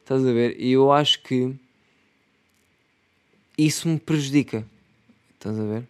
Estás 0.00 0.26
a 0.26 0.32
ver? 0.32 0.56
E 0.60 0.72
eu 0.72 0.90
acho 0.90 1.22
que 1.22 1.54
isso 3.56 3.88
me 3.88 3.98
prejudica. 3.98 4.64
Estás 5.34 5.58
a 5.58 5.62
ver? 5.62 5.84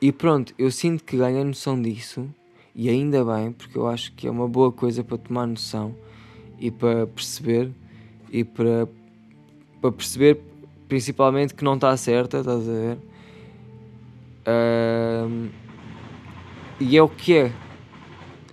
E 0.00 0.12
pronto, 0.12 0.54
eu 0.56 0.70
sinto 0.70 1.02
que 1.02 1.16
ganhei 1.16 1.42
noção 1.42 1.80
disso, 1.80 2.32
e 2.74 2.88
ainda 2.88 3.24
bem, 3.24 3.50
porque 3.50 3.76
eu 3.76 3.88
acho 3.88 4.12
que 4.12 4.28
é 4.28 4.30
uma 4.30 4.46
boa 4.46 4.70
coisa 4.70 5.02
para 5.02 5.18
tomar 5.18 5.46
noção 5.46 5.94
e 6.60 6.70
para 6.70 7.08
perceber 7.08 7.72
e 8.30 8.44
para, 8.44 8.88
para 9.80 9.90
perceber 9.90 10.40
principalmente 10.88 11.54
que 11.54 11.64
não 11.64 11.74
está 11.74 11.96
certa, 11.96 12.38
estás 12.38 12.68
a 12.68 12.72
ver? 12.72 12.98
E 16.80 16.96
é 16.96 17.02
o 17.02 17.08
que 17.08 17.36
é. 17.36 17.52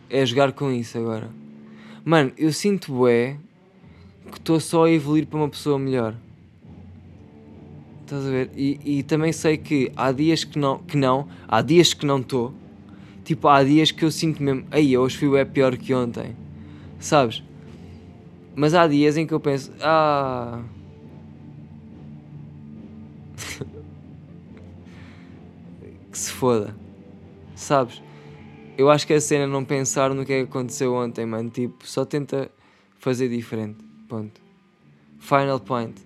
É 0.10 0.26
jogar 0.26 0.52
com 0.54 0.72
isso 0.72 0.98
agora. 0.98 1.30
Mano, 2.04 2.32
eu 2.38 2.52
sinto 2.52 2.94
bué 2.94 3.38
que 4.32 4.38
estou 4.38 4.60
só 4.60 4.86
a 4.86 4.92
evoluir 4.92 5.28
para 5.28 5.38
uma 5.38 5.50
pessoa 5.50 5.78
melhor. 5.80 6.16
Estás 8.02 8.26
a 8.26 8.30
ver? 8.30 8.52
E, 8.56 8.80
e 9.00 9.04
também 9.04 9.32
sei 9.32 9.58
que 9.58 9.92
há 9.96 10.12
dias 10.12 10.44
que 10.44 10.60
não, 10.60 10.78
que 10.80 10.96
não 10.96 11.28
há 11.48 11.62
dias 11.62 11.94
que 11.94 12.06
não 12.06 12.20
estou. 12.20 12.54
Tipo, 13.24 13.48
há 13.48 13.64
dias 13.64 13.92
que 13.92 14.06
eu 14.06 14.12
sinto 14.12 14.44
mesmo, 14.44 14.66
aí 14.70 14.96
hoje 14.96 15.18
fui 15.18 15.40
é 15.40 15.44
pior 15.44 15.76
que 15.76 15.94
ontem. 15.94 16.36
Sabes? 17.00 17.44
Mas 18.56 18.76
há 18.76 18.88
dias 18.88 19.18
em 19.18 19.26
que 19.26 19.34
eu 19.34 19.40
penso, 19.40 19.72
ah. 19.82 20.62
Se 26.26 26.32
foda. 26.32 26.76
Sabes? 27.56 28.02
Eu 28.78 28.90
acho 28.90 29.08
que 29.08 29.14
a 29.14 29.22
cena 29.22 29.46
é 29.46 29.48
não 29.48 29.64
pensar 29.64 30.14
no 30.14 30.26
que 30.26 30.34
é 30.34 30.44
que 30.44 30.50
aconteceu 30.50 30.94
ontem, 30.94 31.26
mano. 31.26 31.50
Tipo, 31.50 31.88
só 31.88 32.04
tenta 32.04 32.52
fazer 32.98 33.30
diferente. 33.30 33.84
Ponto. 34.10 34.42
Final 35.20 35.60
point. 35.60 36.04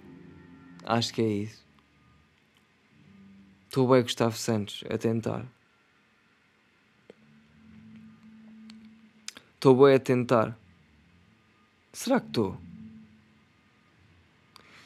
Acho 0.86 1.14
que 1.14 1.22
é 1.22 1.28
isso. 1.28 1.66
Estou 3.66 3.88
bem 3.88 4.02
Gustavo 4.02 4.38
Santos 4.38 4.84
a 4.90 4.98
tentar. 4.98 5.46
Estou 9.56 9.76
bem 9.76 9.96
a 9.96 10.00
tentar. 10.00 10.58
Será 11.92 12.20
que 12.20 12.28
estou? 12.28 12.58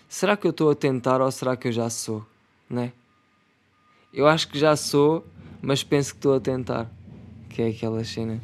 Será 0.07 0.37
que 0.37 0.47
eu 0.47 0.51
estou 0.51 0.69
a 0.69 0.75
tentar 0.75 1.21
ou 1.21 1.31
será 1.31 1.55
que 1.57 1.67
eu 1.67 1.71
já 1.71 1.89
sou? 1.89 2.25
Né? 2.69 2.93
Eu 4.13 4.27
acho 4.27 4.48
que 4.48 4.60
já 4.60 4.75
sou, 4.75 5.25
mas 5.60 5.84
penso 5.84 6.12
que 6.12 6.20
estou 6.20 6.36
a 6.36 6.39
tentar. 6.39 6.91
Que 7.50 7.63
é 7.63 7.67
aquelas 7.70 8.08
cenas. 8.08 8.41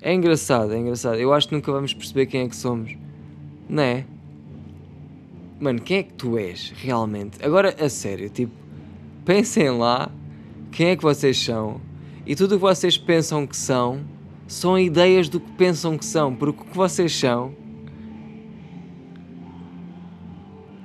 É 0.00 0.14
engraçado, 0.14 0.72
é 0.72 0.78
engraçado. 0.78 1.16
Eu 1.18 1.34
acho 1.34 1.48
que 1.48 1.54
nunca 1.54 1.72
vamos 1.72 1.92
perceber 1.92 2.26
quem 2.26 2.42
é 2.42 2.48
que 2.48 2.54
somos. 2.54 2.96
Não 3.68 3.82
é? 3.82 4.06
Mano, 5.58 5.80
quem 5.80 5.98
é 5.98 6.02
que 6.04 6.12
tu 6.14 6.38
és 6.38 6.72
realmente? 6.76 7.44
Agora, 7.44 7.74
a 7.84 7.88
sério, 7.88 8.30
tipo, 8.30 8.54
pensem 9.24 9.68
lá 9.70 10.10
quem 10.70 10.90
é 10.90 10.96
que 10.96 11.02
vocês 11.02 11.36
são 11.36 11.80
e 12.24 12.36
tudo 12.36 12.52
o 12.52 12.58
que 12.58 12.62
vocês 12.62 12.96
pensam 12.96 13.46
que 13.46 13.56
são 13.56 14.00
são 14.46 14.78
ideias 14.78 15.28
do 15.28 15.40
que 15.40 15.50
pensam 15.52 15.98
que 15.98 16.04
são, 16.04 16.34
porque 16.34 16.62
o 16.62 16.64
que 16.64 16.76
vocês 16.76 17.14
são 17.14 17.54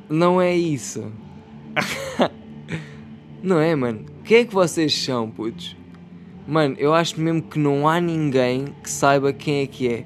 não 0.09 0.41
é 0.41 0.55
isso. 0.55 1.11
não 3.45 3.59
é, 3.59 3.75
mano? 3.75 4.05
Quem 4.23 4.37
é 4.39 4.45
que 4.45 4.53
vocês 4.53 4.93
são, 4.93 5.29
putos? 5.29 5.77
Mano, 6.47 6.75
eu 6.77 6.93
acho 6.93 7.19
mesmo 7.19 7.41
que 7.41 7.59
não 7.59 7.87
há 7.87 7.99
ninguém 8.01 8.65
que 8.83 8.89
saiba 8.89 9.31
quem 9.31 9.61
é 9.61 9.67
que 9.67 9.87
é. 9.87 10.05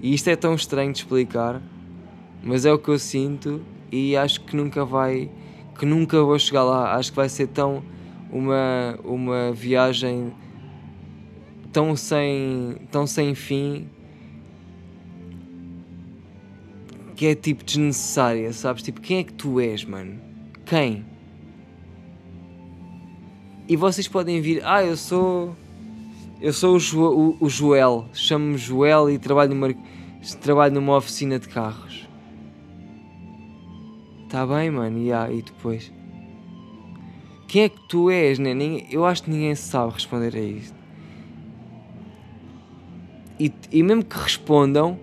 E 0.00 0.14
isto 0.14 0.28
é 0.28 0.36
tão 0.36 0.54
estranho 0.54 0.92
de 0.92 0.98
explicar, 0.98 1.60
mas 2.42 2.64
é 2.64 2.72
o 2.72 2.78
que 2.78 2.88
eu 2.88 2.98
sinto 2.98 3.60
e 3.90 4.16
acho 4.16 4.40
que 4.42 4.56
nunca 4.56 4.84
vai, 4.84 5.30
que 5.78 5.86
nunca 5.86 6.22
vou 6.22 6.38
chegar 6.38 6.64
lá. 6.64 6.94
Acho 6.94 7.10
que 7.10 7.16
vai 7.16 7.28
ser 7.28 7.48
tão 7.48 7.82
uma 8.30 8.98
uma 9.04 9.52
viagem 9.52 10.32
tão 11.72 11.96
sem, 11.96 12.76
tão 12.90 13.04
sem 13.04 13.34
fim 13.34 13.88
que 17.16 17.26
é 17.26 17.34
tipo 17.34 17.64
desnecessária, 17.64 18.52
sabes? 18.52 18.82
Tipo, 18.82 19.00
quem 19.00 19.18
é 19.18 19.24
que 19.24 19.32
tu 19.32 19.60
és, 19.60 19.84
mano? 19.84 20.20
Quem? 20.64 21.04
E 23.68 23.76
vocês 23.76 24.06
podem 24.08 24.40
vir, 24.40 24.62
ah, 24.64 24.84
eu 24.84 24.96
sou. 24.96 25.56
Eu 26.40 26.52
sou 26.52 26.76
o, 26.76 26.78
jo, 26.78 27.00
o, 27.00 27.36
o 27.40 27.48
Joel, 27.48 28.06
chamo-me 28.12 28.58
Joel 28.58 29.10
e 29.10 29.18
trabalho 29.18 29.54
numa, 29.54 29.74
trabalho 30.42 30.74
numa 30.74 30.96
oficina 30.96 31.38
de 31.38 31.48
carros. 31.48 32.06
Tá 34.28 34.46
bem, 34.46 34.70
mano, 34.70 34.98
e, 34.98 35.12
ah, 35.12 35.30
e 35.30 35.40
depois? 35.40 35.90
Quem 37.48 37.62
é 37.62 37.68
que 37.68 37.80
tu 37.88 38.10
és, 38.10 38.38
né? 38.38 38.50
Eu 38.90 39.06
acho 39.06 39.22
que 39.22 39.30
ninguém 39.30 39.54
sabe 39.54 39.92
responder 39.92 40.36
a 40.36 40.40
isto 40.40 40.84
e, 43.38 43.52
e 43.72 43.82
mesmo 43.82 44.04
que 44.04 44.16
respondam, 44.16 44.98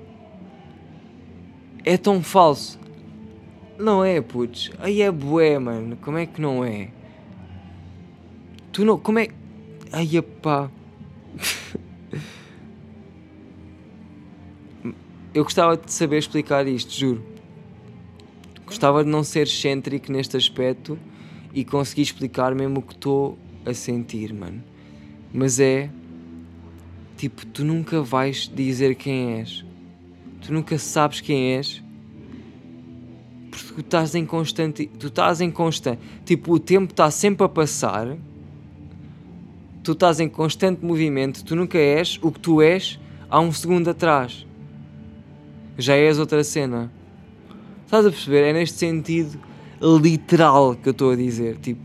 é 1.83 1.97
tão 1.97 2.21
falso. 2.21 2.79
Não 3.77 4.03
é, 4.03 4.21
putz. 4.21 4.71
Aí 4.79 5.01
é 5.01 5.11
bué, 5.11 5.57
mano. 5.57 5.97
Como 5.97 6.17
é 6.17 6.25
que 6.25 6.39
não 6.39 6.63
é? 6.63 6.89
Tu 8.71 8.85
não. 8.85 8.97
Como 8.97 9.19
é. 9.19 9.27
Ai, 9.91 10.09
pá. 10.41 10.69
Eu 15.33 15.43
gostava 15.43 15.77
de 15.77 15.91
saber 15.91 16.17
explicar 16.17 16.67
isto, 16.67 16.93
juro. 16.93 17.23
Gostava 18.65 19.03
de 19.03 19.09
não 19.09 19.23
ser 19.23 19.43
excêntrico 19.43 20.11
neste 20.11 20.35
aspecto 20.35 20.99
e 21.53 21.63
conseguir 21.63 22.01
explicar 22.01 22.53
mesmo 22.53 22.79
o 22.79 22.81
que 22.81 22.93
estou 22.93 23.37
a 23.65 23.73
sentir, 23.73 24.33
mano. 24.33 24.63
Mas 25.33 25.59
é 25.59 25.89
Tipo, 27.21 27.45
tu 27.45 27.63
nunca 27.63 28.01
vais 28.01 28.51
dizer 28.51 28.95
quem 28.95 29.33
és. 29.33 29.63
Tu 30.41 30.51
nunca 30.51 30.75
sabes 30.79 31.21
quem 31.21 31.55
és. 31.55 31.83
Porque 33.51 33.73
tu 33.75 33.81
estás 33.81 34.15
em 34.15 34.25
constante. 34.25 34.87
Tu 34.97 35.05
estás 35.05 35.39
em 35.39 35.51
constante. 35.51 36.01
Tipo, 36.25 36.53
o 36.53 36.59
tempo 36.59 36.91
está 36.91 37.11
sempre 37.11 37.45
a 37.45 37.47
passar. 37.47 38.17
Tu 39.83 39.93
estás 39.93 40.19
em 40.19 40.29
constante 40.29 40.85
movimento. 40.85 41.43
Tu 41.43 41.55
nunca 41.55 41.77
és 41.77 42.19
o 42.21 42.31
que 42.31 42.39
tu 42.39 42.61
és 42.61 42.99
há 43.29 43.39
um 43.39 43.51
segundo 43.51 43.89
atrás. 43.89 44.45
Já 45.77 45.95
és 45.95 46.19
outra 46.19 46.43
cena. 46.43 46.91
Estás 47.85 48.05
a 48.05 48.11
perceber? 48.11 48.43
É 48.43 48.53
neste 48.53 48.77
sentido 48.77 49.39
literal 49.81 50.75
que 50.75 50.89
eu 50.89 50.91
estou 50.91 51.11
a 51.11 51.15
dizer. 51.15 51.57
Tipo, 51.57 51.81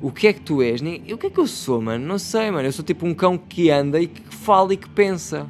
o 0.00 0.12
que 0.12 0.28
é 0.28 0.32
que 0.32 0.40
tu 0.40 0.62
és? 0.62 0.80
Nem, 0.80 1.02
o 1.12 1.18
que 1.18 1.26
é 1.26 1.30
que 1.30 1.40
eu 1.40 1.46
sou, 1.46 1.82
mano? 1.82 2.06
Não 2.06 2.18
sei, 2.18 2.52
mano. 2.52 2.68
Eu 2.68 2.72
sou 2.72 2.84
tipo 2.84 3.04
um 3.04 3.12
cão 3.12 3.36
que 3.36 3.68
anda 3.68 4.00
e 4.00 4.06
que 4.06 4.34
fala 4.34 4.72
e 4.72 4.76
que 4.76 4.88
pensa. 4.88 5.48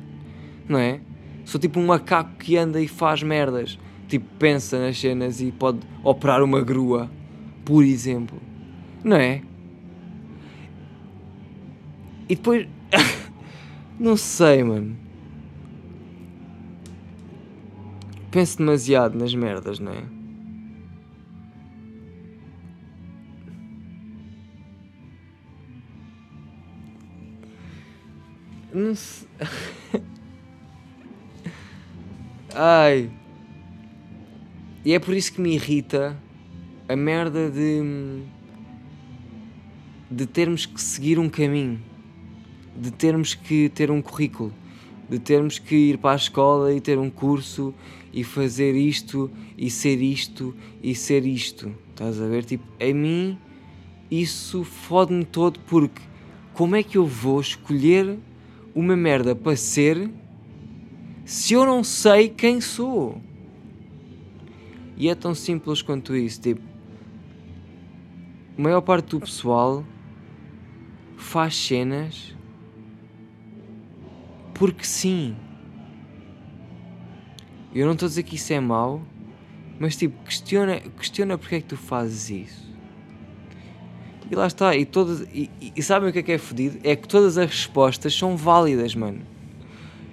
Não 0.67 0.79
é? 0.79 1.01
Sou 1.45 1.61
tipo 1.61 1.79
um 1.79 1.87
macaco 1.87 2.37
que 2.39 2.57
anda 2.57 2.81
e 2.81 2.89
faz 2.89 3.23
merdas. 3.23 3.79
Tipo, 4.09 4.25
pensa 4.39 4.79
nas 4.79 4.99
cenas 4.99 5.41
e 5.41 5.53
pode 5.53 5.81
operar 6.03 6.43
uma 6.43 6.63
grua, 6.63 7.11
por 7.65 7.85
exemplo. 7.85 8.39
Não 9.05 9.17
é? 9.17 9.43
E 12.31 12.37
depois. 12.37 12.69
não 13.99 14.17
sei, 14.17 14.63
mano. 14.63 14.97
Penso 18.31 18.59
demasiado 18.59 19.19
nas 19.19 19.35
merdas, 19.35 19.81
não 19.81 19.91
é? 19.91 20.05
Não 28.73 28.95
sei. 28.95 29.29
Ai. 32.55 33.11
E 34.85 34.93
é 34.93 35.01
por 35.01 35.15
isso 35.15 35.33
que 35.33 35.41
me 35.41 35.53
irrita 35.53 36.17
a 36.89 36.95
merda 36.95 37.51
de. 37.51 38.23
de 40.09 40.27
termos 40.27 40.65
que 40.65 40.81
seguir 40.81 41.19
um 41.19 41.29
caminho. 41.29 41.90
De 42.81 42.91
termos 42.91 43.35
que 43.35 43.69
ter 43.69 43.91
um 43.91 44.01
currículo. 44.01 44.53
De 45.09 45.19
termos 45.19 45.59
que 45.59 45.75
ir 45.75 45.99
para 45.99 46.13
a 46.13 46.17
escola 46.17 46.73
e 46.73 46.81
ter 46.81 46.99
um 46.99 47.11
curso 47.11 47.75
e 48.13 48.25
fazer 48.25 48.75
isto 48.75 49.31
e 49.57 49.71
ser 49.71 50.01
isto 50.01 50.55
e 50.83 50.95
ser 50.95 51.27
isto. 51.27 51.75
Estás 51.91 52.21
a 52.21 52.27
ver? 52.27 52.45
Tipo, 52.45 52.65
a 52.81 52.95
mim 52.95 53.39
isso 54.11 54.65
fode-me 54.65 55.25
todo 55.25 55.61
porque 55.61 56.01
como 56.55 56.75
é 56.75 56.83
que 56.83 56.99
eu 56.99 57.07
vou 57.07 57.41
escolher 57.41 58.19
uma 58.75 58.97
merda 58.97 59.35
para 59.35 59.57
ser 59.57 60.11
se 61.25 61.55
eu 61.55 61.65
não 61.65 61.85
sei 61.85 62.29
quem 62.29 62.61
sou? 62.61 63.21
E 64.97 65.09
é 65.09 65.15
tão 65.15 65.35
simples 65.35 65.81
quanto 65.81 66.15
isso. 66.15 66.41
Tipo, 66.41 66.61
a 68.59 68.61
maior 68.61 68.81
parte 68.81 69.11
do 69.11 69.21
pessoal 69.21 69.85
faz 71.17 71.55
cenas 71.57 72.35
porque 74.61 74.85
sim. 74.85 75.35
Eu 77.75 77.87
não 77.87 77.95
estou 77.95 78.05
a 78.05 78.11
dizer 78.11 78.25
que 78.25 78.37
isso 78.37 78.53
é 78.53 78.61
mau, 78.61 79.01
mas 79.79 79.97
tipo, 79.97 80.23
questiona, 80.23 80.81
questiona 80.99 81.39
porque 81.39 81.55
é 81.55 81.61
que 81.63 81.69
tu 81.69 81.79
fazes 81.79 82.29
isso. 82.29 82.71
E 84.31 84.35
lá 84.35 84.47
está, 84.47 84.77
e, 84.77 84.85
todas, 84.85 85.23
e, 85.33 85.51
e 85.75 85.83
sabem 85.83 86.11
o 86.11 86.13
que 86.13 86.19
é 86.19 86.23
que 86.23 86.33
é 86.33 86.37
fodido? 86.37 86.79
É 86.85 86.95
que 86.95 87.09
todas 87.09 87.39
as 87.39 87.49
respostas 87.49 88.15
são 88.15 88.37
válidas, 88.37 88.95
mano. 88.95 89.23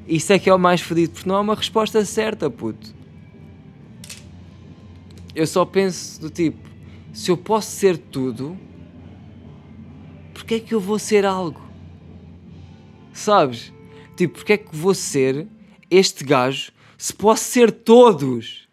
Isso 0.07 0.31
é 0.31 0.39
que 0.39 0.49
é 0.49 0.53
o 0.53 0.57
mais 0.57 0.79
fodido, 0.79 1.11
porque 1.11 1.27
não 1.27 1.35
há 1.35 1.41
uma 1.41 1.53
resposta 1.53 2.05
certa, 2.05 2.49
puto. 2.49 2.95
Eu 5.35 5.45
só 5.45 5.65
penso 5.65 6.21
do 6.21 6.29
tipo, 6.29 6.69
se 7.11 7.29
eu 7.29 7.35
posso 7.35 7.69
ser 7.71 7.97
tudo, 7.97 8.57
porque 10.33 10.55
é 10.55 10.59
que 10.61 10.73
eu 10.73 10.79
vou 10.79 10.97
ser 10.97 11.25
algo? 11.25 11.61
Sabes? 13.11 13.75
Tipo, 14.17 14.33
porque 14.33 14.53
é 14.53 14.57
que 14.57 14.75
vou 14.75 14.95
ser 14.95 15.47
este 15.89 16.23
gajo 16.23 16.71
se 16.97 17.13
posso 17.13 17.43
ser 17.43 17.71
todos? 17.71 18.67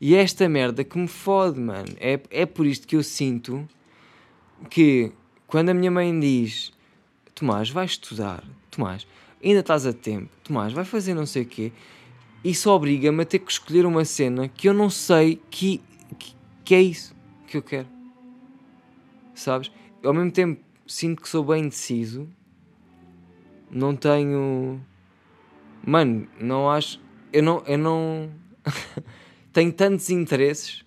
E 0.00 0.16
é 0.16 0.20
esta 0.20 0.48
merda 0.48 0.82
que 0.82 0.98
me 0.98 1.06
fode, 1.06 1.60
mano. 1.60 1.94
É, 2.00 2.18
é 2.28 2.44
por 2.44 2.66
isto 2.66 2.88
que 2.88 2.96
eu 2.96 3.04
sinto 3.04 3.66
que 4.68 5.12
quando 5.46 5.68
a 5.68 5.74
minha 5.74 5.90
mãe 5.90 6.18
diz 6.18 6.72
Tomás, 7.32 7.70
vai 7.70 7.84
estudar, 7.84 8.42
Tomás, 8.70 9.06
ainda 9.42 9.60
estás 9.60 9.86
a 9.86 9.92
tempo, 9.92 10.28
Tomás, 10.42 10.72
vai 10.72 10.84
fazer 10.84 11.14
não 11.14 11.26
sei 11.26 11.42
o 11.42 11.46
quê, 11.46 11.72
isso 12.44 12.68
obriga-me 12.68 13.22
a 13.22 13.24
ter 13.24 13.38
que 13.38 13.52
escolher 13.52 13.86
uma 13.86 14.04
cena 14.04 14.48
que 14.48 14.68
eu 14.68 14.74
não 14.74 14.90
sei 14.90 15.40
que, 15.48 15.80
que, 16.18 16.34
que 16.64 16.74
é 16.74 16.82
isso 16.82 17.14
que 17.46 17.56
eu 17.56 17.62
quero. 17.62 17.88
Sabes? 19.34 19.70
Ao 20.02 20.12
mesmo 20.12 20.32
tempo 20.32 20.60
sinto 20.84 21.22
que 21.22 21.28
sou 21.28 21.44
bem 21.44 21.68
deciso, 21.68 22.28
não 23.72 23.96
tenho. 23.96 24.80
Mano, 25.84 26.28
não 26.38 26.70
acho. 26.70 27.00
Eu 27.32 27.42
não. 27.42 27.62
Eu 27.66 27.78
não. 27.78 28.30
tenho 29.52 29.72
tantos 29.72 30.10
interesses 30.10 30.84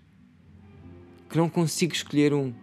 que 1.30 1.38
não 1.38 1.50
consigo 1.50 1.94
escolher 1.94 2.34
um 2.34 2.54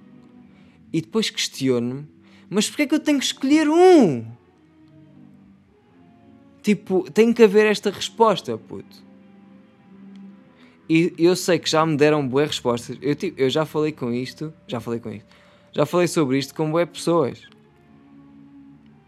e 0.93 1.01
depois 1.01 1.31
questiono-me: 1.31 2.07
mas 2.49 2.69
porquê 2.69 2.83
é 2.83 2.87
que 2.87 2.95
eu 2.95 3.01
tenho 3.01 3.19
que 3.19 3.25
escolher 3.25 3.69
um? 3.69 4.25
Tipo, 6.63 7.11
tem 7.11 7.33
que 7.33 7.43
haver 7.43 7.67
esta 7.67 7.91
resposta, 7.91 8.57
puto. 8.57 9.03
E 10.89 11.13
eu 11.19 11.35
sei 11.35 11.59
que 11.59 11.69
já 11.69 11.85
me 11.85 11.97
deram 11.97 12.27
boas 12.27 12.49
respostas. 12.49 12.99
Eu, 13.01 13.15
tipo, 13.17 13.41
eu 13.41 13.49
já 13.49 13.65
falei 13.65 13.93
com 13.93 14.13
isto, 14.13 14.53
já 14.67 14.79
falei 14.79 15.01
com 15.01 15.11
isto, 15.11 15.27
já 15.73 15.87
falei 15.87 16.07
sobre 16.07 16.39
isto 16.39 16.55
com 16.55 16.71
boas 16.71 16.89
pessoas. 16.89 17.43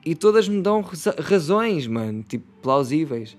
E 0.04 0.14
todas 0.14 0.48
me 0.48 0.60
dão 0.60 0.84
razões, 1.18 1.86
mano, 1.86 2.22
tipo, 2.22 2.44
plausíveis. 2.60 3.36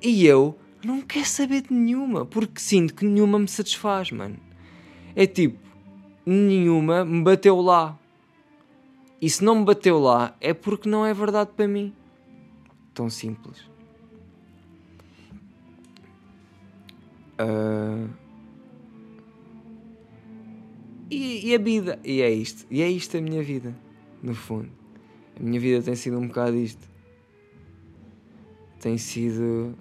E 0.00 0.24
eu 0.24 0.56
não 0.84 1.00
quero 1.00 1.26
saber 1.26 1.62
de 1.62 1.72
nenhuma, 1.72 2.24
porque 2.24 2.60
sinto 2.60 2.94
que 2.94 3.04
nenhuma 3.04 3.38
me 3.38 3.48
satisfaz, 3.48 4.10
mano. 4.10 4.36
É 5.14 5.26
tipo, 5.26 5.58
nenhuma 6.24 7.04
me 7.04 7.22
bateu 7.22 7.60
lá. 7.60 7.98
E 9.20 9.30
se 9.30 9.44
não 9.44 9.56
me 9.56 9.64
bateu 9.64 10.00
lá, 10.00 10.36
é 10.40 10.52
porque 10.52 10.88
não 10.88 11.06
é 11.06 11.14
verdade 11.14 11.50
para 11.56 11.68
mim. 11.68 11.92
Tão 12.94 13.08
simples. 13.08 13.60
Uh... 17.40 18.08
E, 21.10 21.50
e, 21.50 21.54
a 21.54 21.58
vida. 21.58 21.98
E 22.02 22.22
é 22.22 22.30
isto. 22.30 22.66
E 22.70 22.82
é 22.82 22.88
isto 22.88 23.16
a 23.16 23.20
minha 23.20 23.42
vida. 23.42 23.76
No 24.22 24.34
fundo. 24.34 24.81
A 25.38 25.42
minha 25.42 25.60
vida 25.60 25.82
tem 25.82 25.94
sido 25.94 26.18
um 26.18 26.26
bocado 26.26 26.56
isto. 26.56 26.88
Tem 28.80 28.98
sido. 28.98 29.74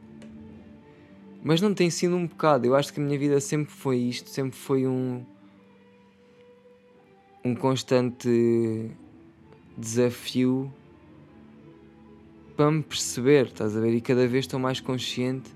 Mas 1.44 1.62
não 1.62 1.74
tem 1.74 1.90
sido 1.90 2.16
um 2.16 2.28
bocado. 2.28 2.66
Eu 2.66 2.76
acho 2.76 2.94
que 2.94 3.00
a 3.00 3.04
minha 3.04 3.18
vida 3.18 3.40
sempre 3.40 3.74
foi 3.74 3.98
isto. 3.98 4.30
Sempre 4.30 4.58
foi 4.58 4.88
um 4.88 5.26
um 7.44 7.56
constante 7.56 8.92
desafio 9.76 10.72
para 12.56 12.70
me 12.70 12.84
perceber, 12.84 13.48
estás 13.48 13.76
a 13.76 13.80
ver? 13.80 13.96
E 13.96 14.02
cada 14.02 14.28
vez 14.28 14.46
estou 14.46 14.60
mais 14.60 14.80
consciente 14.80 15.50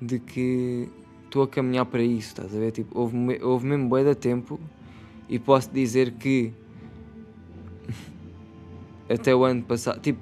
de 0.00 0.18
que 0.18 0.88
estou 1.24 1.42
a 1.42 1.48
caminhar 1.48 1.84
para 1.86 2.02
isso, 2.02 2.28
estás 2.28 2.54
a 2.54 2.58
ver? 2.58 2.72
Tipo, 2.72 2.98
houve, 2.98 3.42
houve 3.42 3.66
mesmo 3.66 3.88
bué 3.88 4.02
de 4.02 4.14
tempo 4.14 4.58
e 5.28 5.38
posso 5.38 5.70
dizer 5.70 6.12
que 6.12 6.52
até 9.12 9.34
o 9.34 9.44
ano 9.44 9.62
passado, 9.62 10.00
tipo, 10.00 10.20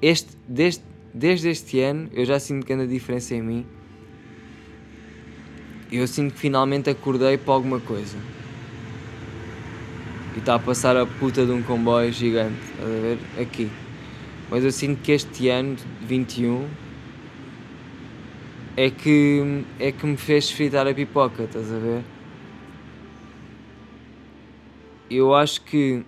este, 0.00 0.36
desde, 0.46 0.82
desde 1.12 1.50
este 1.50 1.80
ano 1.80 2.08
eu 2.12 2.24
já 2.24 2.38
sinto 2.38 2.66
grande 2.66 2.86
diferença 2.86 3.34
em 3.34 3.42
mim. 3.42 3.66
Eu 5.90 6.06
sinto 6.06 6.34
que 6.34 6.40
finalmente 6.40 6.90
acordei 6.90 7.38
para 7.38 7.54
alguma 7.54 7.80
coisa 7.80 8.16
e 10.36 10.38
está 10.38 10.54
a 10.54 10.58
passar 10.58 10.96
a 10.96 11.04
puta 11.04 11.44
de 11.44 11.50
um 11.50 11.62
comboio 11.62 12.12
gigante, 12.12 12.60
estás 12.70 12.88
a 12.88 13.00
ver? 13.00 13.18
Aqui. 13.40 13.70
Mas 14.50 14.62
eu 14.62 14.70
sinto 14.70 15.02
que 15.02 15.12
este 15.12 15.48
ano, 15.48 15.76
21, 16.02 16.66
é 18.76 18.90
que, 18.90 19.64
é 19.80 19.90
que 19.90 20.06
me 20.06 20.16
fez 20.16 20.50
fritar 20.50 20.86
a 20.86 20.94
pipoca, 20.94 21.42
estás 21.42 21.72
a 21.72 21.78
ver? 21.78 22.04
Eu 25.10 25.34
acho 25.34 25.62
que. 25.62 26.04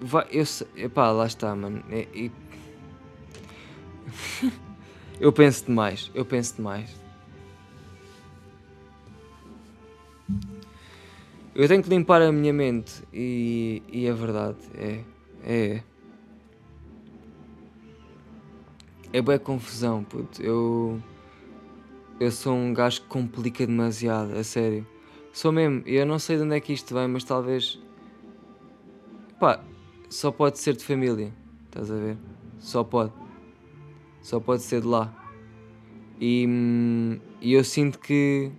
Vai, 0.00 0.26
eu 0.32 0.44
epá, 0.76 1.10
lá 1.10 1.26
está, 1.26 1.54
mano. 1.54 1.84
É, 1.90 2.08
é... 2.14 2.30
eu 5.20 5.32
penso 5.32 5.66
demais, 5.66 6.10
eu 6.14 6.24
penso 6.24 6.56
demais. 6.56 6.98
Eu 11.54 11.68
tenho 11.68 11.82
que 11.82 11.90
limpar 11.90 12.22
a 12.22 12.32
minha 12.32 12.52
mente 12.52 13.02
e, 13.12 13.82
e 13.92 14.06
é 14.06 14.12
verdade, 14.12 14.58
é. 14.74 15.00
É. 15.44 15.82
É 19.12 19.20
boa 19.20 19.38
confusão, 19.38 20.04
puto. 20.04 20.40
Eu. 20.40 21.02
Eu 22.18 22.30
sou 22.30 22.54
um 22.54 22.72
gajo 22.72 23.02
que 23.02 23.08
complica 23.08 23.66
demasiado, 23.66 24.36
a 24.36 24.44
sério. 24.44 24.86
Sou 25.32 25.52
mesmo, 25.52 25.82
eu 25.86 26.06
não 26.06 26.18
sei 26.18 26.36
de 26.36 26.42
onde 26.42 26.56
é 26.56 26.60
que 26.60 26.72
isto 26.72 26.94
vem, 26.94 27.08
mas 27.08 27.24
talvez. 27.24 27.78
Pá, 29.38 29.62
só 30.10 30.32
pode 30.32 30.58
ser 30.58 30.76
de 30.76 30.84
família, 30.84 31.32
estás 31.66 31.90
a 31.90 31.94
ver? 31.94 32.18
Só 32.58 32.82
pode. 32.84 33.12
Só 34.20 34.40
pode 34.40 34.62
ser 34.62 34.82
de 34.82 34.88
lá. 34.88 35.14
E, 36.20 36.44
hum, 36.46 37.18
e 37.40 37.54
eu 37.54 37.64
sinto 37.64 37.98
que 37.98 38.52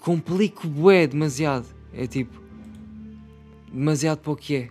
complico 0.00 0.66
bué 0.66 1.06
demasiado. 1.06 1.66
É 1.92 2.06
tipo. 2.06 2.42
demasiado 3.72 4.18
para 4.18 4.32
o 4.32 4.36
que 4.36 4.56
é. 4.56 4.68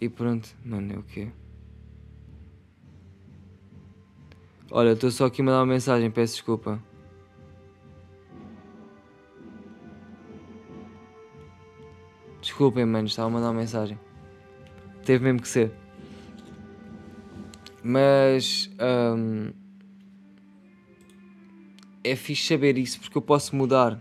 E 0.00 0.08
pronto, 0.08 0.48
mano, 0.64 0.94
é 0.94 0.98
o 0.98 1.02
que 1.02 1.20
é. 1.20 1.32
Olha, 4.70 4.92
estou 4.92 5.10
só 5.10 5.26
aqui 5.26 5.42
a 5.42 5.44
mandar 5.44 5.58
uma 5.58 5.66
mensagem, 5.66 6.10
peço 6.10 6.34
desculpa. 6.34 6.82
Desculpem, 12.56 12.86
mano, 12.86 13.06
estava 13.06 13.28
a 13.28 13.30
mandar 13.30 13.50
uma 13.50 13.60
mensagem. 13.60 14.00
Teve 15.04 15.22
mesmo 15.24 15.42
que 15.42 15.48
ser. 15.48 15.70
Mas. 17.82 18.70
hum, 18.80 19.52
é 22.02 22.16
fixe 22.16 22.46
saber 22.48 22.78
isso 22.78 22.98
porque 22.98 23.18
eu 23.18 23.20
posso 23.20 23.54
mudar, 23.54 24.00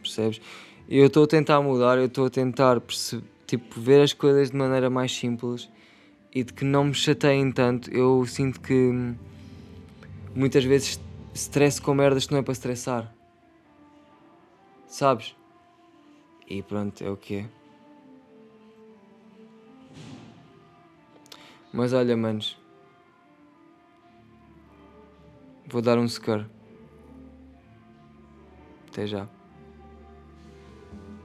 percebes? 0.00 0.40
Eu 0.88 1.08
estou 1.08 1.24
a 1.24 1.26
tentar 1.26 1.60
mudar, 1.60 1.98
eu 1.98 2.06
estou 2.06 2.26
a 2.26 2.30
tentar 2.30 2.80
tipo, 3.44 3.80
ver 3.80 4.02
as 4.02 4.12
coisas 4.12 4.52
de 4.52 4.56
maneira 4.56 4.88
mais 4.88 5.10
simples 5.10 5.68
e 6.32 6.44
de 6.44 6.52
que 6.52 6.64
não 6.64 6.84
me 6.84 6.94
chateiem 6.94 7.50
tanto. 7.50 7.90
Eu 7.90 8.24
sinto 8.24 8.60
que 8.60 8.72
hum, 8.72 9.16
muitas 10.32 10.62
vezes 10.62 11.00
stress 11.34 11.82
com 11.82 11.92
merdas 11.92 12.24
que 12.24 12.30
não 12.30 12.38
é 12.38 12.42
para 12.42 12.52
estressar, 12.52 13.12
sabes? 14.86 15.34
E 16.46 16.62
pronto, 16.62 17.02
é 17.02 17.10
o 17.10 17.16
que 17.16 17.34
é. 17.38 17.55
Mas 21.76 21.92
olha, 21.92 22.16
manos, 22.16 22.56
vou 25.68 25.82
dar 25.82 25.98
um 25.98 26.08
scare. 26.08 26.46
Até 28.88 29.06
já. 29.06 29.35